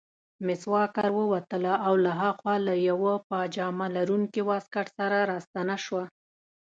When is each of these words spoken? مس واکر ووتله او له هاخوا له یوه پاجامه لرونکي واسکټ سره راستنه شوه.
مس 0.45 0.61
واکر 0.73 1.09
ووتله 1.13 1.73
او 1.87 1.93
له 2.03 2.11
هاخوا 2.21 2.55
له 2.67 2.73
یوه 2.89 3.13
پاجامه 3.29 3.87
لرونکي 3.95 4.41
واسکټ 4.49 4.87
سره 4.97 5.17
راستنه 5.31 5.75
شوه. 5.85 6.03